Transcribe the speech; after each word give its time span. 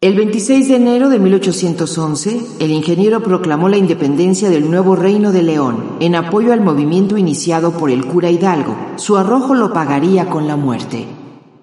El 0.00 0.14
26 0.14 0.68
de 0.68 0.76
enero 0.76 1.08
de 1.08 1.18
1811, 1.18 2.40
el 2.60 2.70
ingeniero 2.70 3.20
proclamó 3.20 3.68
la 3.68 3.78
independencia 3.78 4.48
del 4.48 4.70
nuevo 4.70 4.94
Reino 4.94 5.32
de 5.32 5.42
León 5.42 5.96
en 5.98 6.14
apoyo 6.14 6.52
al 6.52 6.60
movimiento 6.60 7.18
iniciado 7.18 7.76
por 7.76 7.90
el 7.90 8.06
cura 8.06 8.30
Hidalgo. 8.30 8.76
Su 8.94 9.16
arrojo 9.16 9.56
lo 9.56 9.72
pagaría 9.72 10.30
con 10.30 10.46
la 10.46 10.54
muerte. 10.54 11.08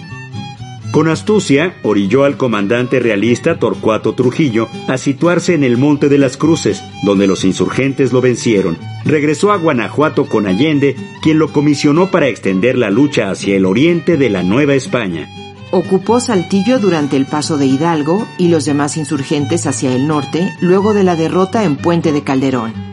Con 0.90 1.08
astucia, 1.08 1.76
orilló 1.82 2.24
al 2.24 2.36
comandante 2.36 3.00
realista 3.00 3.58
Torcuato 3.58 4.14
Trujillo 4.14 4.68
a 4.88 4.98
situarse 4.98 5.54
en 5.54 5.62
el 5.62 5.76
Monte 5.76 6.08
de 6.08 6.18
las 6.18 6.36
Cruces, 6.36 6.82
donde 7.04 7.26
los 7.26 7.44
insurgentes 7.44 8.12
lo 8.12 8.20
vencieron. 8.20 8.78
Regresó 9.04 9.52
a 9.52 9.58
Guanajuato 9.58 10.26
con 10.26 10.46
Allende, 10.46 10.96
quien 11.22 11.38
lo 11.38 11.52
comisionó 11.52 12.10
para 12.10 12.28
extender 12.28 12.78
la 12.78 12.90
lucha 12.90 13.30
hacia 13.30 13.56
el 13.56 13.66
oriente 13.66 14.16
de 14.16 14.30
la 14.30 14.42
Nueva 14.42 14.74
España. 14.74 15.28
Ocupó 15.72 16.20
Saltillo 16.20 16.78
durante 16.78 17.16
el 17.16 17.26
paso 17.26 17.58
de 17.58 17.66
Hidalgo 17.66 18.26
y 18.38 18.48
los 18.48 18.64
demás 18.64 18.96
insurgentes 18.96 19.66
hacia 19.66 19.94
el 19.94 20.06
norte, 20.06 20.54
luego 20.60 20.94
de 20.94 21.02
la 21.02 21.16
derrota 21.16 21.64
en 21.64 21.76
Puente 21.76 22.12
de 22.12 22.22
Calderón. 22.22 22.86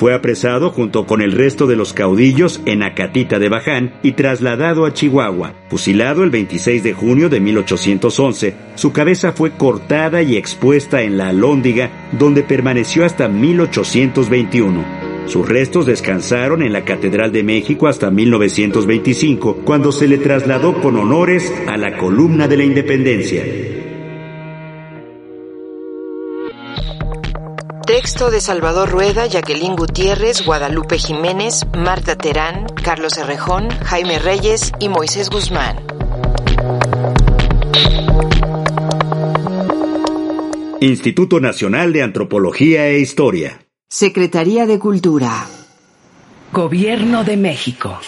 Fue 0.00 0.14
apresado 0.14 0.70
junto 0.70 1.04
con 1.04 1.20
el 1.20 1.32
resto 1.32 1.66
de 1.66 1.76
los 1.76 1.92
caudillos 1.92 2.62
en 2.64 2.82
Acatita 2.82 3.38
de 3.38 3.50
Baján 3.50 3.92
y 4.02 4.12
trasladado 4.12 4.86
a 4.86 4.94
Chihuahua. 4.94 5.52
Fusilado 5.68 6.24
el 6.24 6.30
26 6.30 6.82
de 6.82 6.94
junio 6.94 7.28
de 7.28 7.40
1811, 7.40 8.54
su 8.76 8.92
cabeza 8.92 9.32
fue 9.32 9.50
cortada 9.50 10.22
y 10.22 10.36
expuesta 10.36 11.02
en 11.02 11.18
la 11.18 11.28
Alhóndiga, 11.28 11.90
donde 12.18 12.42
permaneció 12.42 13.04
hasta 13.04 13.28
1821. 13.28 14.99
Sus 15.30 15.48
restos 15.48 15.86
descansaron 15.86 16.60
en 16.60 16.72
la 16.72 16.84
Catedral 16.84 17.30
de 17.30 17.44
México 17.44 17.86
hasta 17.86 18.10
1925, 18.10 19.58
cuando 19.64 19.92
se 19.92 20.08
le 20.08 20.18
trasladó 20.18 20.82
con 20.82 20.96
honores 20.96 21.54
a 21.68 21.76
la 21.76 21.96
columna 21.96 22.48
de 22.48 22.56
la 22.56 22.64
Independencia. 22.64 23.44
Texto 27.86 28.32
de 28.32 28.40
Salvador 28.40 28.90
Rueda, 28.90 29.28
Jacqueline 29.28 29.76
Gutiérrez, 29.76 30.44
Guadalupe 30.44 30.98
Jiménez, 30.98 31.64
Marta 31.78 32.16
Terán, 32.16 32.66
Carlos 32.82 33.16
Herrejón, 33.16 33.68
Jaime 33.84 34.18
Reyes 34.18 34.72
y 34.80 34.88
Moisés 34.88 35.30
Guzmán. 35.30 35.76
Instituto 40.80 41.38
Nacional 41.38 41.92
de 41.92 42.02
Antropología 42.02 42.88
e 42.88 42.98
Historia. 42.98 43.69
Secretaría 43.92 44.66
de 44.66 44.78
Cultura. 44.78 45.48
Gobierno 46.52 47.24
de 47.24 47.36
México. 47.36 47.98